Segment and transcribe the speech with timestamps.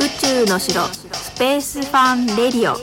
[0.00, 2.76] 宇宙の城スペースファンレディオ。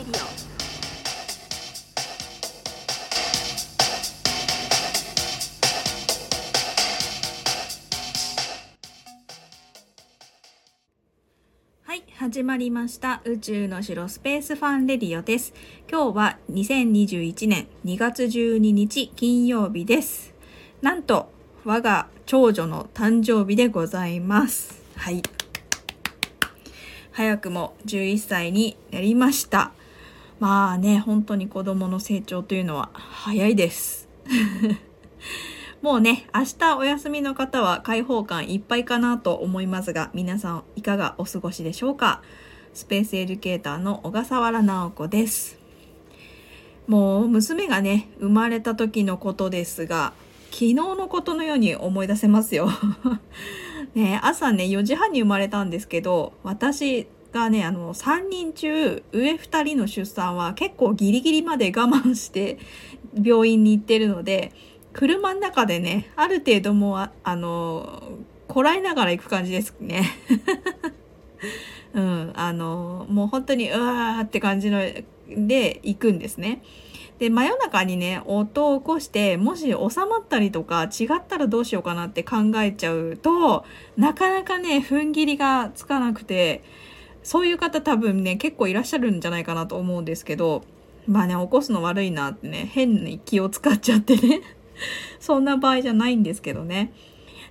[11.84, 13.22] はい始まりました。
[13.26, 15.54] 宇宙の城スペースファンレディオです。
[15.92, 20.21] 今日は2021年2月12日金曜日です。
[20.82, 21.30] なんと
[21.64, 24.82] 我が長女の誕生日でございます。
[24.96, 25.22] はい。
[27.12, 29.74] 早くも11歳になりました。
[30.40, 34.10] まあね本当に子供の成長というのは早いです。
[35.84, 42.24] もうね明日お休みの方は開放感いっぱいかなと思いますが皆さんいかがお過ごしでしょうか？
[42.74, 45.60] スペースエデュケーターの小笠原直子です。
[46.88, 50.14] もう娘がね生まれた時のことですが
[50.52, 52.70] 昨日のことのように思い出せますよ
[53.96, 62.58] ね、朝ね、4時半に生まれたんですけど、私がね、あの、3人中、上2人の出産は結構ギリギリまで我慢して
[63.22, 64.52] 病院に行ってるので、
[64.94, 68.04] 車の中でね、ある程度もう、あの、
[68.48, 70.04] こらえながら行く感じですね。
[71.94, 74.82] うん、あの、もう本当に、うわーって感じの
[75.28, 76.62] で行くんですね。
[77.22, 83.64] で、真夜中にね、音を起こして、もし収まったりとか違ったらどうしようかなって考えちゃうと、
[83.96, 86.64] なかなかね、踏ん切りがつかなくて、
[87.22, 90.64] そういう方多分ね、結構いらっしゃるんじゃないかなと思うんですけど、
[91.06, 94.42] まあね、起こすの悪いなってね、変に気を使っちゃってね。
[95.22, 96.92] そんな場合じゃないんですけどね。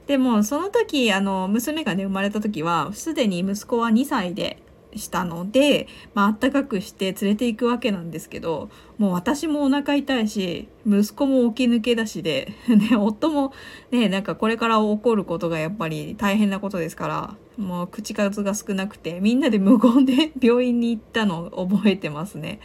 [0.09, 4.61] でも、その時、あの、娘がね、生まれた時は、すでに息子は2歳で、
[4.96, 13.52] したので、まあったかくして連れて行くわけなんですけどもう私もお腹痛いし息子も起き抜けだしで、 ね、夫も
[13.91, 22.61] ねなんかこれから起こることがやっぱり大変なことですからもう口数が少なくてみんなで無言で 病院に行ったのを覚えてますね。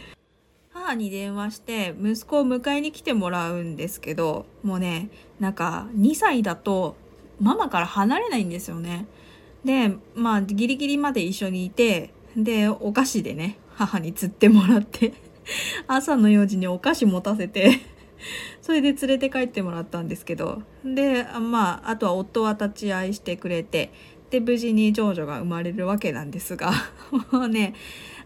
[0.70, 5.08] 母に電話して息子を迎えに来てもらうんですけどもうね
[5.40, 6.96] なんか2歳だと
[7.40, 9.06] ママから離れないんですよね。
[9.64, 15.14] でまあギリギリまで一緒にいてでお菓子でね母に釣ってもらって
[15.86, 17.80] 朝の4時にお菓子持たせて
[18.60, 23.90] それで連れて帰ってもらったんですけどでまああとは夫は立ち会いしてくれて
[24.30, 26.72] で無事に長女が生まれるわけなんですが
[27.30, 27.74] もう ね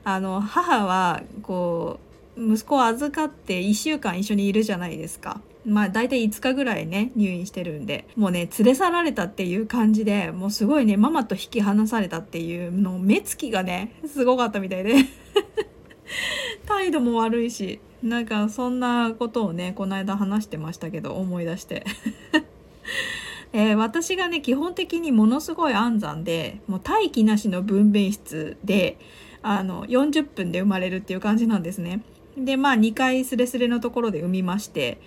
[0.02, 2.00] あの母はこ
[2.36, 5.40] う息子を預かって1週間一緒にいるじゃないですか。
[5.66, 14.94] まあ大体5日ぐらいね入院してるんでもうね連れ去られたっていう感じでもうすごいねママと引き離されたっていうの目つきがねすごかったみたいで
[16.66, 21.84] 態度も悪いしなんかそんなことをねこの間話してましたけど思い出して
[23.52, 28.96] えー、私がね基本的にものすごい安産でもう待機なしの分娩室で
[29.42, 32.02] あの40分で生まれるっていう感じなんですね。
[32.36, 34.98] でまあ2回スレスレのところで産みまして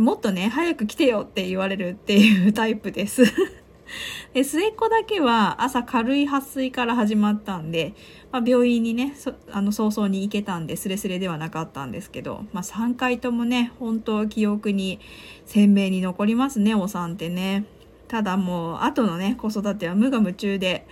[0.00, 3.24] もっとね早く来てよって言われるっていうタイプです。
[4.32, 7.92] で末っ子だけは朝軽い発水から始まったんで、
[8.30, 9.14] まあ、病院にね
[9.50, 14.98] あの早々に行けたんでスレスレではなかったんですけど、まあ、3回ともね本当記憶に
[15.44, 17.64] 鮮明に残りますねお産ってね。
[18.08, 20.86] ただもう後のね子育ては無我夢中で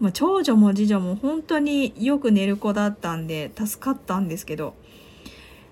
[0.00, 4.74] もう長女も次女も本当によく寝る子だったんで助かったんですけど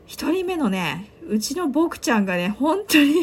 [0.07, 3.15] 1人目のねうちの僕ちゃんがね本当に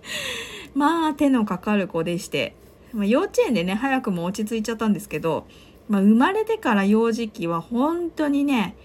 [0.74, 2.54] まあ手のかかる子でして、
[2.92, 5.46] まあ、幼稚園でね早くも落ち着いちゃったんですけど、
[5.88, 8.76] まあ、生まれてから幼児期は本当にね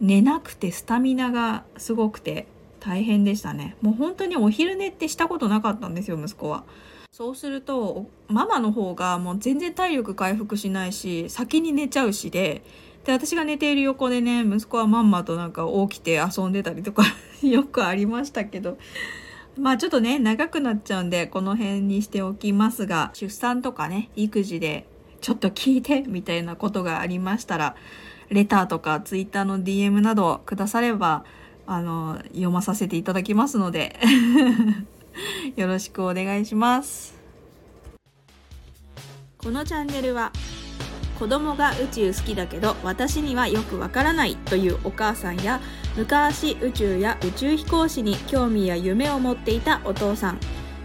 [0.00, 2.46] 寝なくてスタミナがすごくて
[2.80, 6.64] 大変でしたねもう本当にお昼寝ってしたことなかったんですよ息子は。
[7.12, 12.62] そうするとママの方がもう全然体力回復しないし先に寝ちゃうしで
[13.06, 17.04] で私が寝ている横でね息子はまんまとなんか起きて遊んでたりとか
[17.40, 18.76] よくありましたけど。
[19.58, 24.86] まあちょっとね長くなっちゃうんでこの辺にしておきますが出産とかね育児で
[25.22, 27.74] ちょっと聞いてみたいなことがありましたら
[28.28, 31.24] レターとかツイッターの DM などくだされば
[31.66, 33.98] あの読まさせていただきますので
[35.56, 37.16] よろしくお願いします。
[39.38, 40.32] このチャンネルは
[41.18, 45.60] 子供が宇宙好きだけど私にはよくわからないというお母さんや
[45.96, 50.40] 昔宇宙や宇宙飛行士に興味や夢を持っていたお父さん。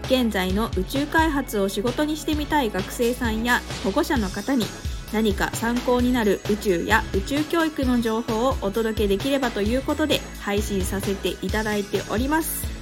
[0.06, 4.66] 現在の宇宙開発を仕事にしてみたい学生さんや保護者の方に
[5.12, 12.81] 何か参考になる宇宙や宇宙教育の情報をお届けできればということで配信させていただいております。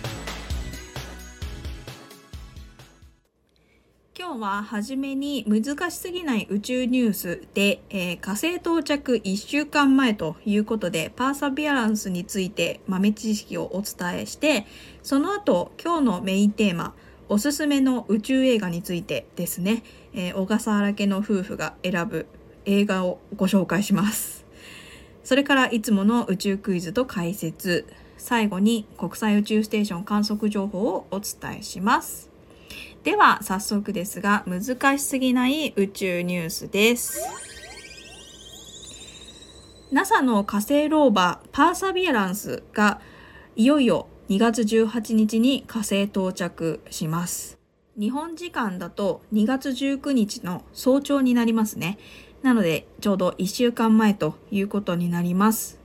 [4.21, 14.67] 今日は初めに難しすぎない宇宙ニュースで、えー、火星到着1週間前ということでパーサビアランスについて豆知識をお伝えして
[15.03, 16.93] その後今日のメインテーマ
[17.31, 22.27] おすすめの宇宙映画についてですね、えー、小笠原家の夫婦が選ぶ
[22.67, 24.45] 映画をご紹介します。
[25.25, 27.87] それからいつもの宇宙クイズと解説。
[28.19, 32.30] 最後に国際宇宙ステーション観測情報をお伝えします。
[33.03, 37.23] では早速ですが難しすぎない宇宙ニュースです。
[39.91, 43.01] NASA の火星ローバーパーサビアランスが
[43.57, 47.59] いよいよ2月18日に火星到着します。
[47.99, 51.99] 日本時間だと2月19日の早朝になりますね。
[52.43, 55.81] なのでちょうど1週間前ということになります。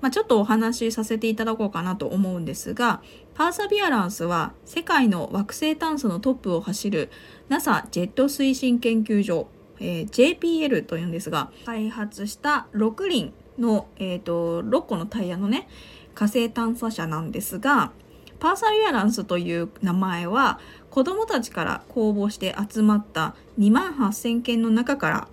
[0.00, 3.02] まあ、ちょっとお話しさせていただこうかなと思うんですが、
[3.40, 7.10] パーサビアランスは世界の惑星探査のトップを走る
[7.48, 9.48] NASA ジェット推進研究所、
[9.78, 15.68] えー、JPL というんですが、開発した6輪の、えーと、6個のタイヤのね、
[16.14, 17.92] 火星探査車なんですが、
[18.40, 20.60] パーサビアランスという名前は
[20.90, 25.28] 子供たちから公募して集まった2万8000件の中から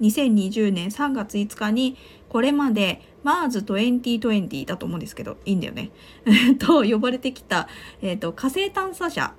[0.00, 1.98] 2020年3月5日に
[2.30, 5.90] これまでマーズ2020だと思うんですけど、いいんだよね。
[6.60, 7.68] と呼ばれてきた、
[8.00, 9.34] えっ、ー、と、火星探査車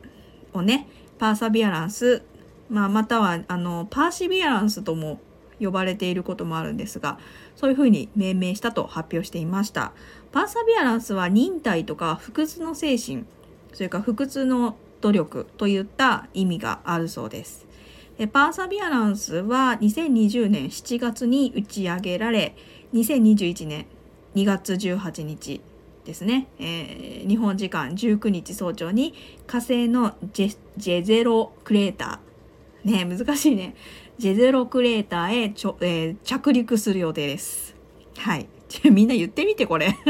[0.53, 0.87] をね、
[1.17, 2.23] パーサビアランス、
[2.69, 5.21] まあ、または、あの、パーシビアランスとも
[5.59, 7.19] 呼ばれていることもあるんですが、
[7.55, 9.93] そういうふうに命名したと発表していました。
[10.31, 13.25] パーサビアランスは忍耐とか不屈の精神、
[13.71, 17.67] それから不屈の努力といった意味があるそうです。
[18.31, 22.55] パーサビアランスは2020年7月に打ち上げられ、
[22.93, 23.85] 2021年
[24.35, 25.61] 2月18日
[26.03, 29.13] ですね、えー、日本時間19日早朝に
[29.47, 32.85] 火星のジェゼロクレーター。
[32.85, 33.75] ね難しいね。
[34.19, 37.75] ジェゼロクレーターへちょ、えー、着陸する予定です。
[38.17, 38.47] はい。
[38.91, 39.97] みんな言ってみてこれ。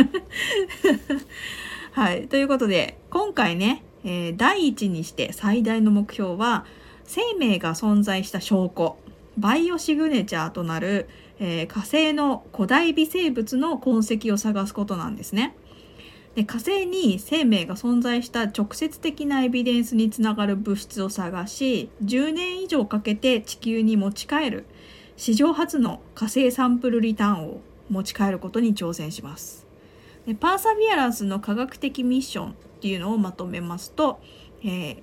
[1.94, 2.28] はい。
[2.28, 6.66] ということで今回ね、えー、第一にして最大の目標は
[7.06, 8.98] 生命が存在した証拠。
[9.38, 15.55] バイオシグネチャーとなるえー、火星の古代微生物の痕跡を探すことなんですね。
[16.35, 24.65] で火星に生命が存在した直接的なエビデンスにつながる物質を探し10年以上かけて地球に持ち帰る
[25.15, 29.65] 史上初の火星サンプルリターンを持ち帰ることに挑戦します。
[30.25, 34.19] でパーサビアランスの科学的ミッションっていうのをまとめますと、
[34.61, 34.97] えー、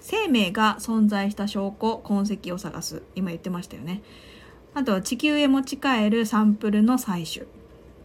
[0.00, 3.02] 生命が存在した証拠痕跡を探す。
[3.14, 4.02] 今言ってましたよね。
[4.74, 7.46] あとは地球へ持ち帰るサンプルの採取。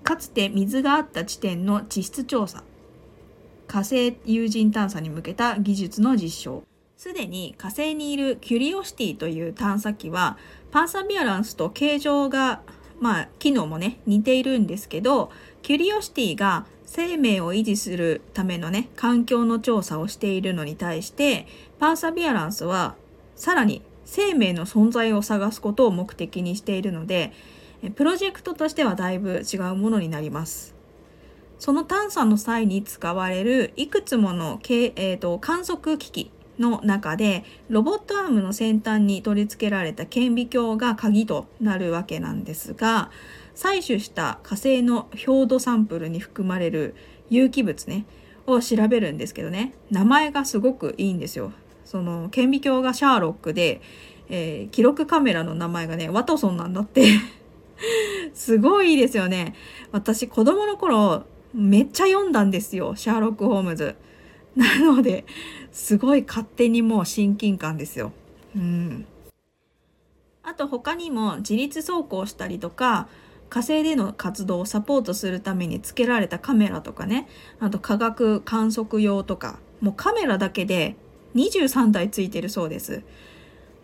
[0.03, 2.63] かつて水があった地点の地質調査。
[3.67, 6.63] 火星有人探査に向けた技術の実証。
[6.97, 10.37] すでに火星にいるキュリオシティという探査機は
[10.71, 12.61] パーサビアランスと形状が
[12.99, 15.31] まあ機能もね似ているんですけど
[15.61, 21.45] キュリオシティが生命を維持するためのね環境の調査をしているのに対して
[21.77, 22.95] パーサビアランスは
[23.35, 27.33] さらに生命の存在を探すことを目的にしているので
[27.95, 30.75] プロジェクトとしてはだいぶ違うものになります。
[31.59, 43.11] その探査の際に使われるいくつもの、えーと、観測機器の中でロボットアームの先端に取り付けられた顕微鏡が鍵となるわけなんですが
[43.55, 46.95] 採取した火星の表土サンプルに含まれる
[47.29, 48.05] 有機物ね
[48.45, 51.51] を調べるんですけどね名前がすごくいいんですよ。
[51.87, 53.79] その顕微鏡がシャーロックで、
[54.27, 57.07] えー、記録カメラの名前がねワトソンなんだって。
[58.33, 59.55] すごいですよね。
[59.93, 63.95] 私子供の頃めっちゃ読んだんですよシャーロック・ホームズ。
[64.57, 65.23] なので
[65.71, 68.11] すごい勝手にもう親近感ですよ。
[68.53, 69.05] うん。
[70.43, 73.07] あと他にも自律走行したりとか
[73.49, 77.29] 火星での活動をサポートするために付けられたカメラとかね。
[77.61, 79.59] あと科学観測用とか。
[79.79, 80.95] もうカメラだけで
[81.37, 83.03] 23台ついてるそうです。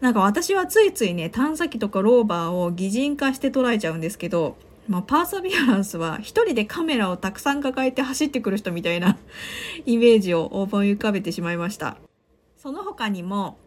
[0.02, 4.58] なんか私はついついね、探査機とかローバーを擬人化して捉えちゃうんですけど、
[4.90, 9.18] まあ、パーサビアランスは一人でカメラをたくさん抱えて走ってくる人みたいな
[9.86, 11.98] イメージを思い浮かべてしまいました。
[12.58, 13.58] その他にも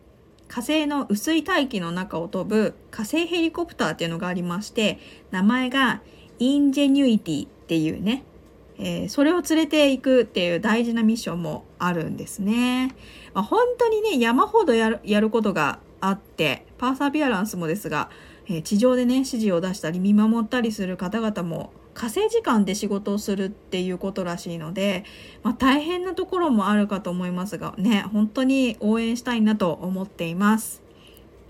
[0.48, 4.98] 火星の薄い大気の中を飛ぶ火星ヘリコプターっていうのがありまして
[5.30, 6.02] 名前が
[6.38, 8.24] インジェニュイティっていうね、
[8.78, 12.94] えー、それを連れていくっていう大事なミッションもあるんですね。
[13.34, 18.10] まあ、本当にね、山ほどやるやることがあって、パーサビアランスもですが、
[18.48, 25.04] えー、地上でね、指示を出したり見守ったりする方々も火星時間で仕事をするっていうことらしいので、
[25.42, 30.85] まあ、大変なところもあるかと思いますがね、本当に応援したいなと思っています。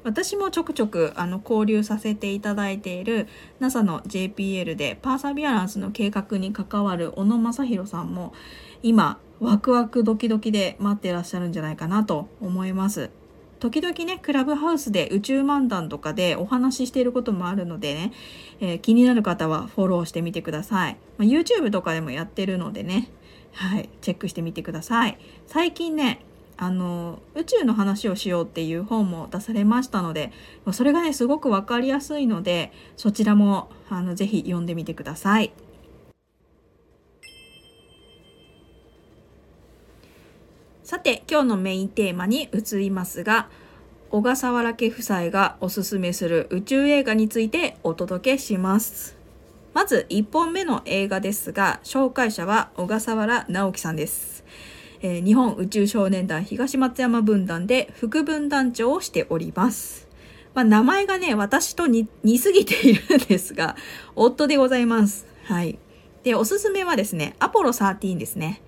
[0.07, 3.27] 私もちょくちょくあの交流させていただいている
[3.59, 8.33] NASA の JPL でパーサビアランスの計画に関わる小野正弘さんも
[8.85, 13.11] 今ワクワクドキドキで待ってらっしゃるんじゃないかなと思います。
[13.59, 18.13] 時々ね、クラブハウスで宇宙漫談とかでお話ししていることもあるのでね、
[18.61, 20.97] えー、気になる方はフォローしてみてください。
[21.19, 23.11] まあ、YouTube とかでもやってるのでね、
[23.55, 25.19] はい、チェックしてみてください。
[25.47, 26.21] 最近ね、
[26.59, 30.33] あの宇宙の話をしようっていう本も出されましたので
[30.73, 35.53] それがねすごく分かりやすいのでそちらもあのぜひ読んでみてください。
[40.83, 43.49] さて今日のメインテーマに移りますが
[44.11, 49.17] 小笠原家夫妻がおすすめする宇宙映画についてお届けします。
[49.75, 54.36] まず1本目の映画ですが紹介者は小笠原直樹さんです。
[55.01, 60.07] えー、日本宇宙少年団東松山分団で副分団長をしております。
[60.55, 63.77] まあ、名前がね、私と似すぎているんですが、
[64.15, 65.27] 夫でございます。
[65.45, 65.79] はい。
[66.23, 68.63] で、おすすめはですね、アポロ13ですね。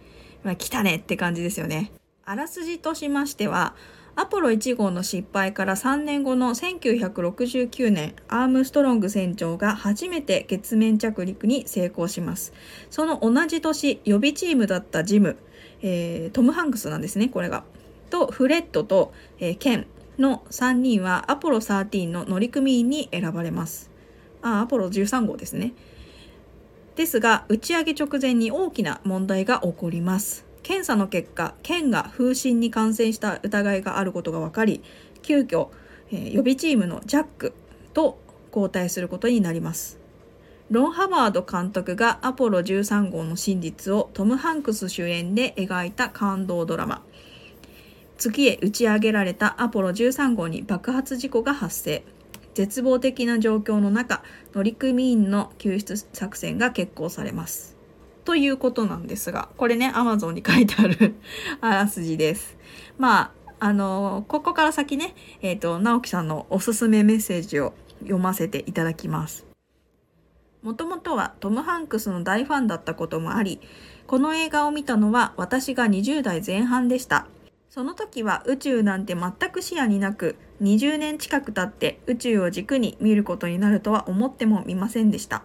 [0.45, 1.91] まあ、来たねって感じですよね。
[2.25, 3.75] あらすじとしましては、
[4.21, 12.53] アポロ1号の失敗から3年後の1969年、アームストロング船長が初めて月面着陸に成功します。
[12.91, 15.39] その同じ年、予備チームだったジム、
[15.83, 17.65] えー、トム・ハンクスなんですね、これが。
[18.11, 19.87] と、フレッドと、えー、ケン
[20.19, 23.91] の3人はアポロ13の乗組員に選ばれます。
[24.43, 25.75] あ、アポロ13号ですね。
[26.97, 30.45] ですが、打ち上げ直前に大きな問題が起こります。
[30.63, 34.83] 検査の結果、ケンが風疹に感染した疑いがあることが分かり、
[35.23, 35.69] 急遽、
[36.11, 37.53] えー、予備チームのジャック
[37.95, 38.19] と
[38.49, 39.98] 交代することになります。
[40.71, 47.03] ロン・ハバード監督がアポロ13号の真実をトム・ハンクス主演で描いた感動ドラマ。
[48.19, 52.05] 月へ打ち上げられたアポロ13号に爆発事故が発生。
[52.53, 54.23] 絶望的な状況の中、
[54.53, 57.77] 乗組員の救出作戦が決行されます。
[58.27, 61.15] ということなんですが、これね、アマゾンに書いてある
[61.63, 62.59] あらすじです。
[62.99, 69.48] まあ、あのここから先ね、えっ、ー、と、直樹さんのおすすめメッセージを読ませていただきます。
[70.63, 73.61] もともとはトム・ハンクスの大ファンだったこともあり、
[74.07, 77.27] この映画を見たのは私が20代前半でした。
[77.71, 85.45] その時は宇宙なんて全く視野になく、20年近く経って宇宙を軸に見ることになるとは思ってもみませんでした。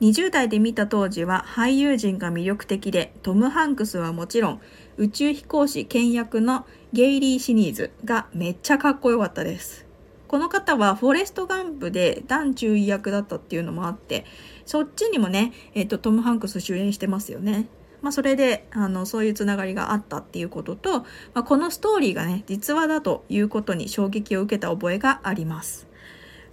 [0.00, 4.60] 20代で見た当時は俳優陣が魅力的で、トム・ハンクスはもちろん、
[4.96, 9.89] 宇宙飛行士兼役のゲイリー・シニーズがめっちゃかっこよかったです。
[10.30, 14.24] この方はフォレストガンプでダン注意役だったっていうのもあって、
[14.64, 17.66] そっちにもね、えっ、と、トム・ハンクス主演してますよね。
[18.00, 25.88] まあ、それで、あの、そういうつながりがあったっていうことと、まあ、このストーリーがね、実話だということに衝撃を受けた覚えがあります。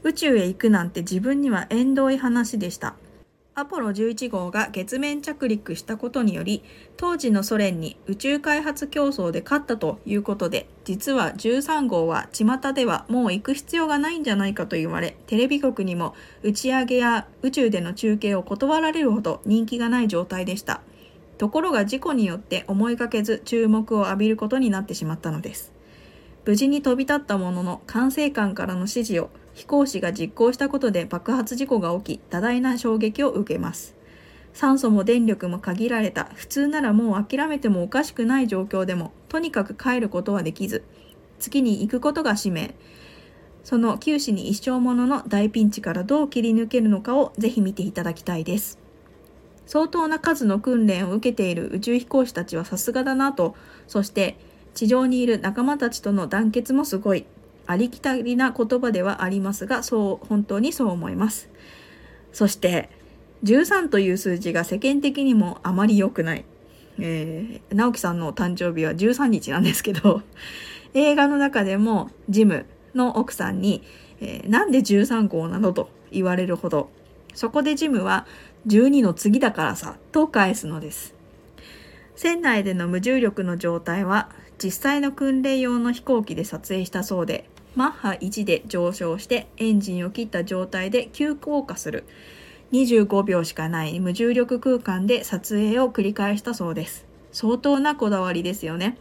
[0.02, 2.96] 宇宙へ行くなんて自分には縁遠い話でした。
[3.60, 6.64] アポロ11号が月面着陸したことにより、
[6.96, 20.82] 当時のソ連に宇宙開発競争で勝ったということで、実は13号は巷ではもう行く必要がないんじゃないかと言われ、テレビ局にも打ち上げや宇宙での中継を断られるほど人気がない状態でした。
[21.40, 25.74] ところが事故によって思いがけず注目を浴びることになってしまったのです。
[26.46, 33.96] 無事に飛び立ったものの管制官からの指示を飛行士が実行したことで爆発事故が起き多大な衝撃を受けます。
[34.54, 36.26] 酸素も電力も限られた。
[36.36, 40.84] 普通ならもう諦めてもおかしくない状況でもとにかく帰ることはできず
[41.40, 42.76] 月に行くことが使命。
[43.64, 48.78] その九死に一生ものの大ピンチからどう切り抜けるのかをぜひ見ていただきたいです。
[49.66, 53.56] 相当な数の訓練を受けている宇宙飛行士たちはさすがだなと。
[53.88, 54.38] そして
[54.76, 57.26] 地上にいる仲間たちとの団結もすごい。
[57.68, 61.50] ありきたりな言葉ではありますが、そう、本当にそう思います。
[62.34, 62.90] そして、
[63.44, 66.46] 13という数字が世間的にもあまり良くない。
[67.00, 70.24] えー、直樹さんの誕生日は13日なんですけど、
[70.94, 73.84] 映画の中でもジムの奥さんに、
[74.20, 76.90] えー、なんで13号なのと言われるほど、
[77.36, 78.26] そこでジムは
[78.66, 81.14] 12の次だからさ、と返すのです。
[82.16, 84.30] 船内での無重力の状態は
[84.64, 92.06] 実際の訓練用の飛行機で撮影したそうで、マッハ1で上昇してエンジンを切った状態で急降下する。
[92.72, 97.06] 25秒しかない無重力空間で撮影を繰り返したそうです。
[97.32, 98.98] 相当なこだわりですよね。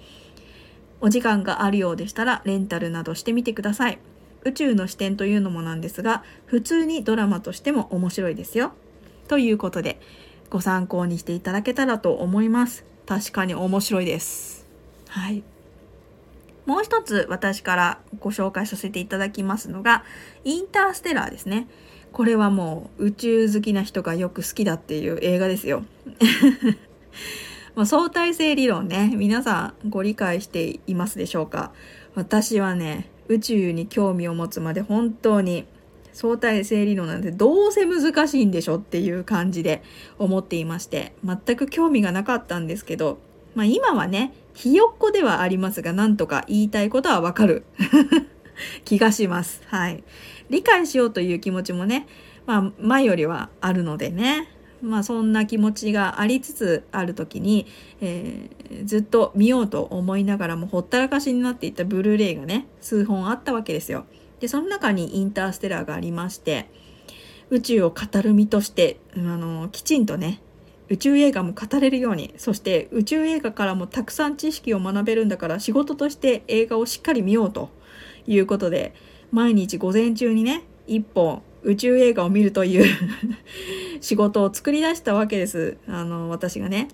[1.00, 3.98] お時間があるようでしたらレンタルなどしてみてください。
[4.44, 8.72] 宇宙の視点というのもなんですが普通にドラマとしても面白いですよ。
[9.26, 10.00] ということで
[10.50, 12.84] ご参考にしていただけたらと思います。
[13.06, 14.55] 確かに面白いです。
[15.16, 15.42] はい
[16.66, 20.02] もう一つ私からご紹介させていただきますのが、
[20.42, 21.68] インターステラーですね。
[22.10, 25.84] これはもう宇宙好きな人がよく好きだっていう映画ですよ。
[27.76, 31.70] ま、相対性理論ね、皆さんご理解していますでしょうか？
[32.16, 35.66] 私はね、宇宙に興味を持つまで本当に
[36.12, 39.84] 相対性理論なんてどうせ難しいんでしょっていう感じで
[40.18, 43.20] 思っていまして、全く興味がなかったんですけど、
[43.54, 47.66] まあ今はね、ひよっこではありますが、なんとか言いたいことはわかる
[48.86, 49.60] 気がします。
[49.66, 50.02] はい。
[50.48, 52.06] 理解しようという気持ちもね、
[52.46, 54.48] まあ前よりはあるのでね、
[54.80, 57.66] まあそんな気持ちがありつつある時に、
[58.00, 64.06] えー、ずっと見ようと思いながらもほったらかしになっていたブルーレイがね、数本あったわけですよ。
[64.40, 66.70] で、その中にインターステラーがありまして、
[67.50, 70.40] 宇宙を語る身として、あの、きちんとね、
[70.88, 77.70] 宇宙映画も語れるように、そして宇宙映画からもたくさん知識を学べるんだから仕事として映画をしっかり見ようと
[78.26, 78.94] いうことで、
[79.32, 82.84] 毎日午前中にね、一本宇宙映画を見るという
[84.00, 85.76] 仕事を作り出したわけです。
[85.88, 86.88] あの、私がね。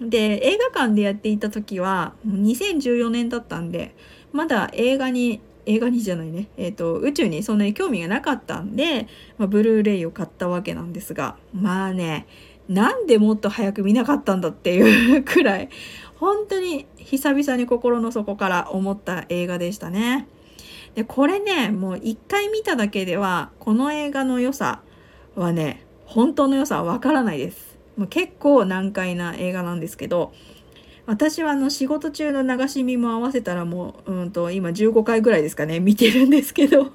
[0.00, 3.94] で、映画館でやっていた時は、2014年だったんで、
[4.32, 12.26] まだ映画に映画にじゃないね、えっ、ー、と、宇宙にそんなに興味がなかったんで、まあ、ブルーレイを買ったわけなんですが、まあね、
[12.68, 15.68] なんでもっと早く見なかったんだっていう くらい、
[16.16, 20.26] 本当に久々に心の底から思った映画でしたね。
[20.94, 24.80] で、これね、もう一回見ただけでは、この映画の良さ
[25.34, 27.78] はね、本当の良さはわからないです。
[27.96, 30.32] もう結構難解な映画なんですけど、
[31.06, 36.92] 私はあの仕事中の流し見も合わせたらもう、うんと今15回ぐらいですかね、見てるんですけど、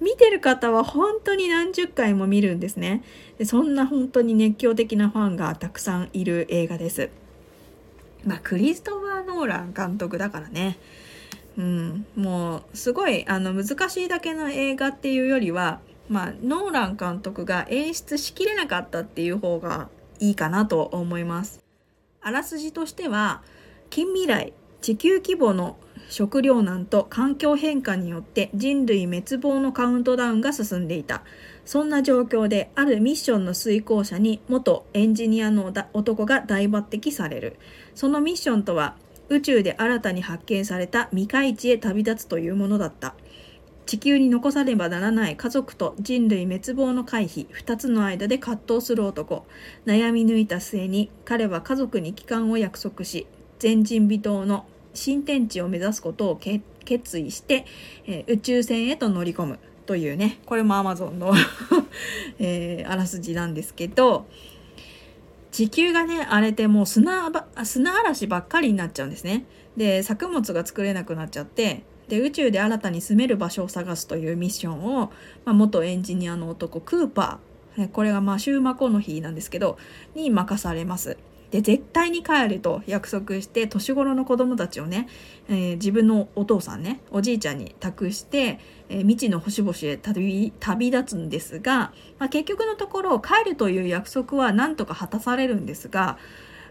[0.00, 3.02] 見てる方は本当に何十回も見るんですね
[3.38, 3.44] で。
[3.44, 7.10] そんな本当に熱狂的なファンがたくさんいる映画です。
[8.24, 10.78] まあ、クリストファー・ノーラン監督だからね。
[11.56, 19.88] うん、もうすごいあの難しいだけの映画っていうよりは、まあ、ノーラン監督が演出しきれなかったっていう方が
[20.20, 21.64] いいかなと思います。
[22.20, 23.42] あらすじとしては
[23.88, 25.76] 近未来地球規模の
[26.08, 31.22] 食糧難と環境変化によって人類滅亡のカウントダウンが進んでいた。
[31.64, 37.56] そんな状況であるミッションの遂行者に元エンジニアの男が大抜擢される。
[37.94, 38.96] そのミッションとは
[39.28, 43.14] 宇宙で新たに発見された未開地へ旅立つというものだった。
[43.84, 49.44] 地球に残さねばならない家族と人類滅亡の回避2つの間で葛藤する男。
[49.86, 53.26] 悩み抜いた末に彼は家族に帰還を約束し
[53.60, 54.66] 前人未到の
[54.96, 56.36] 新天地を目指すことを
[56.84, 57.66] 決意して、
[58.06, 60.40] えー、宇宙船へと乗り込むというね。
[60.46, 61.32] これも Amazon の
[62.38, 64.26] えー、あらすじなんですけど
[65.52, 67.30] 地球がね荒れてもう砂
[67.64, 69.44] 砂嵐ばっかりになっちゃうんですね。
[69.76, 75.12] で作物が作れなくなっちゃってで宇宙で新たに住める場所を探すというミッションを、
[75.44, 77.88] まあ、元エンジニアの男クーパー。
[77.92, 79.76] これがまあシューマコの日なんですけど
[80.14, 81.18] に任されます。
[81.56, 85.08] で絶対に帰ると約束して年頃の子供たちをね、
[85.48, 96.18] えー、自分のお父さんねおじいちゃんに託して、えー、未知の星々へ旅旅立つんですが、まあ、結局のところ帰るという約束は何とか果たされるんですが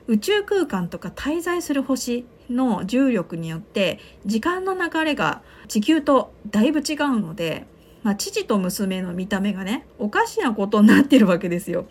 [0.06, 7.65] 宇宙空間とか滞在する星の重力によって時間の流れが地球とだいぶ違うので、
[8.04, 11.88] まあ、父と娘の見た目がねおかしなことになってるわけですよ。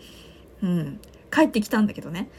[0.63, 2.29] うん、帰ってきたんだけどね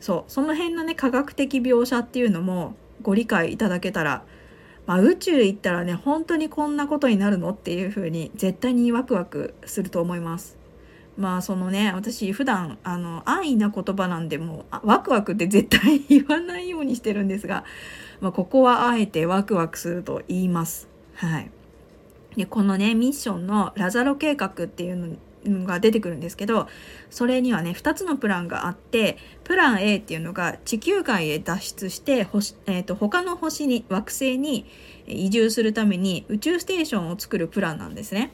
[0.00, 4.24] そうその辺のね科学的描写っていうのもご理解いただけたら、
[4.86, 10.56] まあ、宇宙行ったらね本当にこんなことになるのっていう風に絶対にワクワクすると思います。
[11.16, 17.64] まあそのね私普段あの安易な言葉なんでもうワクワクって絶対言わないようにしてるんですが、
[18.20, 20.88] まあ、ここはあえてワクワクすると言います。
[21.14, 21.50] はい、
[22.36, 26.68] でこのねミッションのラザロ計画っていうのが出てくるんですけど
[27.10, 34.66] それにはね2つのプランがあってプラン A っていうのが地球外へ脱出して星、えーと他の星に惑星に
[35.06, 38.32] 移住するために宇宙ステーションを作るプランなんですね。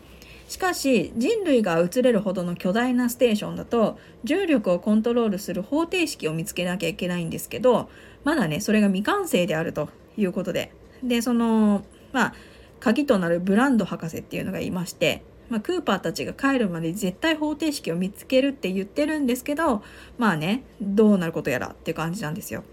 [0.49, 7.88] しかし人類が移れるほどの巨大なステーションだと重力をコントロールする方程式を見つけなきゃいけないんですけど
[8.23, 9.88] まだねそれが未完成であると
[10.19, 10.71] いうことで
[11.03, 12.35] でそのまあ
[12.83, 19.83] 鍵となるブランド博士っていうのがいまして、まあ、クーパーたちが帰るまで絶対方程式を見つけるって言ってるんですけど
[20.17, 22.65] まあねどうなることやらって感じなんですよ。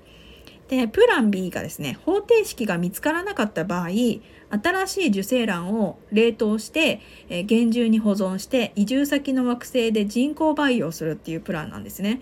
[0.70, 4.22] でプラン B がですね方程式が見つからなかった場合新
[4.88, 12.22] しい受精卵を冷凍して、えー、厳重に保存して移住先の惑星で人工培養するっていうプランなんですね。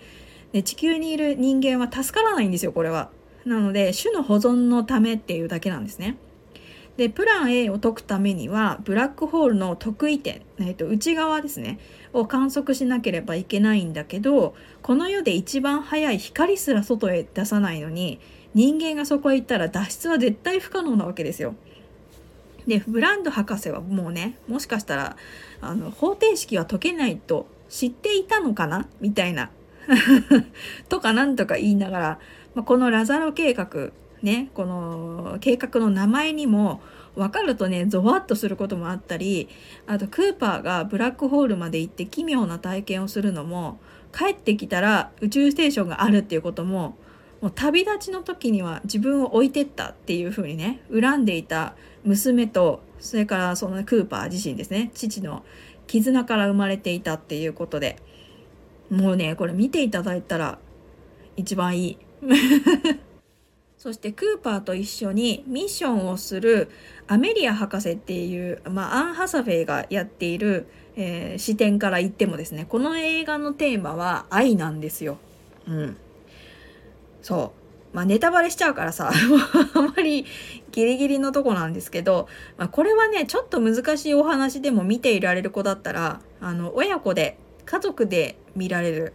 [0.52, 3.10] で地球にいる人間は助からないんですよこれは。
[3.44, 6.16] なので種の保存のためっていうだけなんですね。
[6.98, 11.78] でプラン A を解くためにはブラックホールの特異点、えー、と内側ですね
[12.12, 18.18] を観測しなければいけないんだけどこの世で一番速い光すら外へ出さないのに
[18.52, 21.54] 人間がそこへ行ったら脱出は絶対不可能なわけですよ。
[22.66, 25.16] でブランド博士はもうねもしかしたら
[25.60, 28.88] あの方程式は解けないと知っていたのかな？
[29.00, 29.50] みたいな
[30.88, 32.18] とかなんとか言いながら、
[32.56, 36.80] まあ、このラザロ計画ねこの計画の名前にも
[37.14, 39.48] 分かるとねゾワッとすることもあったり
[39.86, 43.78] あとクーパーがブラックホールまで行って奇妙な体験をするのも
[44.16, 46.96] 帰ってきたら宇宙ステーションがあるっていうことも
[47.40, 55.44] もう旅立ちの時には自分を置いてったっていう風にね恨んでいた娘とそれからそのクーパー自身ですね父の
[55.86, 57.96] 絆から生まれていたっていうことで
[58.90, 60.58] もうねこれ見ていただいたら
[61.36, 61.98] 一番いい。
[63.78, 66.68] そしてクーパーと一緒にミッションをする
[67.06, 75.18] アメリア博士っていう、まあ、アン・ハサフェイがやっている、えー、視点から言ってもですねこの映画のテーマは愛なんですよ。
[75.68, 75.96] うん、
[77.22, 77.96] そう。
[77.96, 79.10] まあネタバレしちゃうからさ、
[79.74, 80.26] あまり
[80.72, 89.12] ギリギリのとこなんですけど、まあ、これはね、ちょっと難しいお話でも見ていられる子だったら、あの、親子で、家族で見られる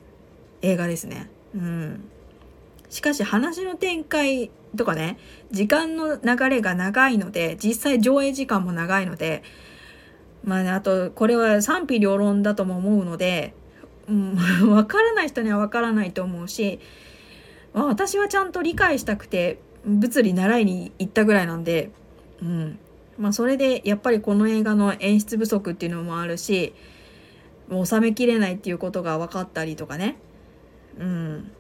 [0.62, 1.30] 映画ですね。
[1.54, 2.10] うん。
[2.94, 5.18] しかし話の展開とかね、
[5.50, 9.42] 時間の流れが長いので、実際上映時間も長いので、
[10.44, 13.56] まあね、あと、これは賛否両論だとも思うので、
[14.08, 14.38] うん、
[14.70, 16.80] わからない人にはわからないと思うし、
[17.74, 21.90] まあ、私はちゃんと理解したくて物理習いに行ったぐらいなんで、
[22.44, 22.78] うん。
[23.18, 26.74] まあ、それでやっぱりこの映画の演出不足っていうのもあるし
[27.70, 30.18] もう収めきれないっていうことが分かったりとかね、
[31.00, 31.52] うん、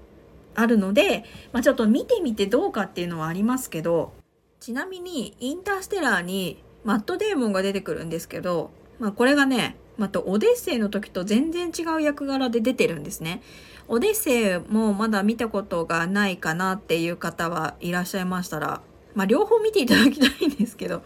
[0.55, 4.13] あるので、まあ、ちょっと見てみてどうかっていうのはありますけど
[4.59, 13.41] ちなみにインターステラーにマット・デーモンが出てくるんですけど、まあ、これがねまたオデッセイの時と全然違う役柄で出てるんですね。
[13.87, 18.81] オデッセイもまだ見たことがないかなっていう方はいらっしゃいましたら、
[19.13, 21.03] まあ、両方見ていただきたいんですけど、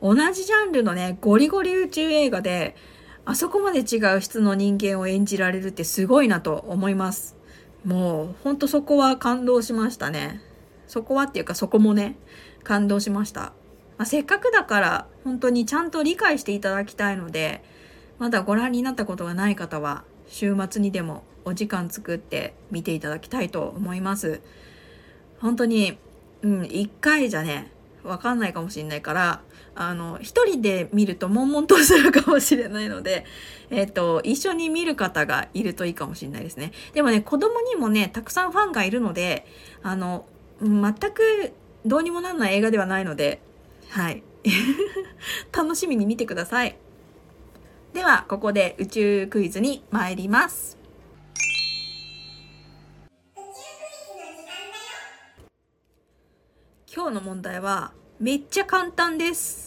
[0.00, 2.76] 同じジャンルのね、ゴリゴリ宇宙映画で、
[3.24, 7.36] あそこまで違う質の人間を演じられるってすごいなと思います。
[7.84, 10.40] もう、ほんとそこは感動しましたね。
[10.86, 12.16] そこはっていうかそこもね、
[12.62, 13.52] 感動しました。
[13.98, 17.62] まあ、せっかくだから本当にちゃんと理解していただきたいので、
[18.18, 24.40] まだご覧になったことがない方は週末にでもお時間作って見ていただきたいと思います。
[25.40, 25.98] 本当に、
[26.42, 27.72] うん、一回じゃね、
[28.04, 29.40] わかんないかもしれないから、
[29.74, 33.24] あの、一人で見ると悶々とするかもしれないので、
[33.70, 36.72] えっ、ー、と、一緒に見る方がいるといいかもしれないですね。
[36.92, 39.46] でもね、子供にもね、たくさんファンがいるので、
[39.82, 40.26] あの、
[40.60, 41.52] 全く
[41.86, 43.40] どうにもなんない映画ではないので、
[43.88, 44.22] はい。
[45.52, 46.76] 楽しみに見てください。
[47.94, 50.82] では、ここで宇宙クイズに参ります。
[56.94, 59.61] 今日の問題はめっちゃ簡単です。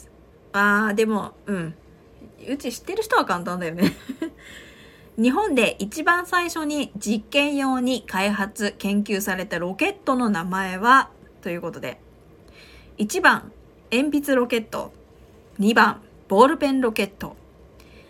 [0.56, 1.76] あー、でも、うん。
[2.48, 3.94] うち知ってる人は簡単だよね
[5.18, 11.10] 日本で一番最初に実験用に開発、研究されたロケットの名前は
[11.42, 12.00] ということで、
[12.98, 13.52] 1番、
[13.92, 14.92] 鉛筆ロケット。
[15.60, 17.36] 2番、ボールペンロケット。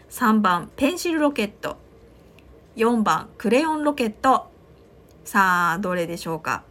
[0.09, 1.77] 3番、ペンシルロケット。
[2.75, 4.47] 4番、クレヨンロケット。
[5.23, 6.63] さあ、どれでしょうか。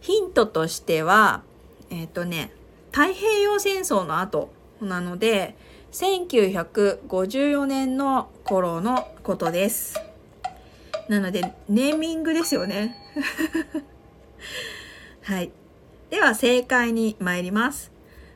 [0.00, 1.42] ヒントとしては、
[1.90, 2.52] えっ、ー、とね、
[2.92, 5.56] 太平洋戦争の後なので、
[5.92, 10.00] 1954年の頃のことです。
[11.08, 12.96] なので、ネーミングですよね。
[15.22, 15.50] はい。
[16.10, 17.92] では、正解に参ります。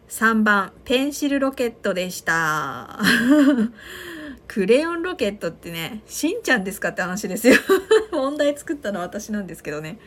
[0.09, 3.00] 3番、ペンシルロケットでした。
[4.48, 7.54] クレヨンロケットってね、しんちゃんですかって話ですよ。
[8.12, 9.98] 問題作ったのは私なんですけどね。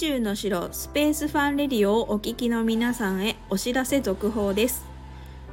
[0.00, 4.86] 宙の城スペースファンレディオをお聞きの皆さんへお知らせ続報です。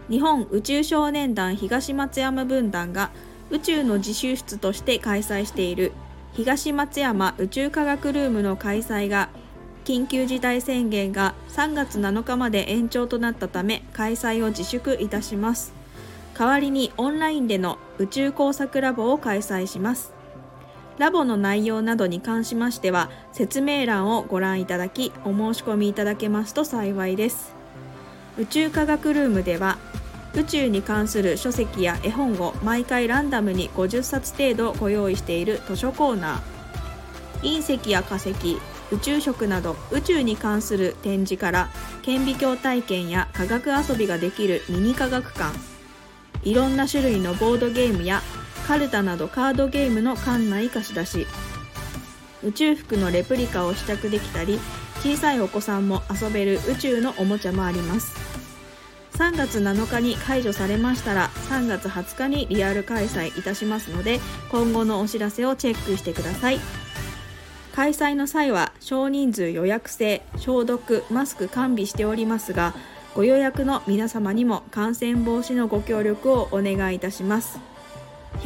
[0.10, 3.12] 日本宇宙少年団東松山分団が
[3.50, 5.92] 宇宙の自習室として開催している
[6.32, 9.28] 東松山宇宙科学ルームの開催が
[9.84, 15.74] 緊急事態宣言が3月7日まで延長となったため開催を自粛いたします。
[16.40, 20.17] 代わりにオンラインでの宇宙工作ラボを開催します。
[20.98, 27.54] ラボの内容などに関しましては説明欄をご覧いただきお申し込みいただけますと幸いです。
[28.40, 29.78] 宇宙科学ルームでは
[30.34, 37.42] 宇宙に関する書籍や絵本を毎回ランダムに50冊程度ご用意している図書コーナー。
[37.42, 38.32] 隕石や化石
[38.92, 41.70] 宇宙食など宇宙に関する展示から
[42.02, 45.56] 顕微鏡体験や科学遊びができるミニ科学館。
[46.44, 48.22] いろんな種類のボードゲームや
[48.68, 51.26] カルタなどカードゲームの館内貸し出し。
[52.44, 54.60] 宇宙服のレプリカを試着できたり
[55.00, 58.16] 小さいお子さんも遊べる宇宙のおもちゃもあります。
[59.14, 64.20] 3月7日に解除されましたら3月20日にリアル開催いたしますので
[64.52, 66.60] 今後のお知らせをチェックしてください。
[67.74, 72.74] 開催の際は少人数予約制消毒マスク完備しておりますが
[73.16, 77.60] ご予約の皆様にも感染防止のご協力をお願いいたします。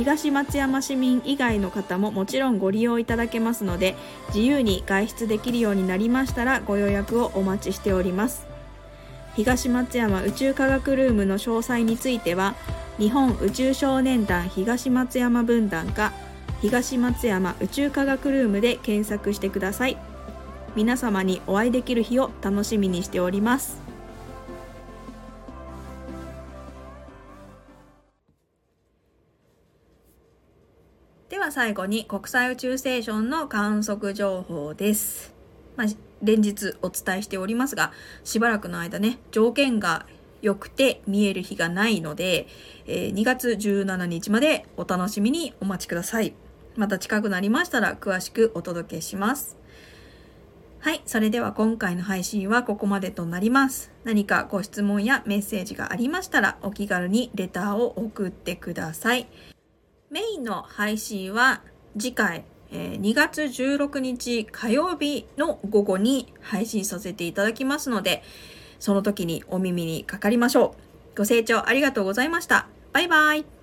[0.01, 3.95] 東松山市民以外の方ももちろんご利用いただけますので
[4.29, 8.47] 自由に外出できるようになりましたらご予約をお待ちしております。
[9.35, 12.55] 東松山宇宙科学ルームの詳細については
[12.97, 16.13] 日本宇宙少年団東松山分団か
[16.61, 19.97] 東松山宇宙科学ルームで検索してください。
[20.75, 23.90] 皆様にお会いできる日を楽しみにしております。
[31.51, 35.33] は最後に国際宇宙ステーションの観測情報です。
[35.75, 35.87] まあ、
[36.23, 37.91] 連日お伝えしておりますが、
[38.23, 40.05] しばらくの間ね、条件が
[40.41, 42.47] 良くて見える日がないので、
[42.87, 46.33] えー、2月17日までお楽しみにお待ちください。
[46.77, 49.57] また近くなりましたら詳しくお届けします。
[50.79, 51.01] はい。
[51.05, 53.91] それでは今回の配信はここまでとなります。
[54.05, 59.27] 何かご質問やメッセージがありましたらお気軽にレターを送ってください。
[60.11, 61.61] メインの配信は
[61.97, 68.21] 次回、え2月16日火曜日の午後に配信させていただきますので、
[68.77, 70.75] その時にお耳にかかりましょ
[71.15, 71.17] う。
[71.19, 72.67] ご清聴ありがとうございました。
[72.91, 73.60] バイバイ。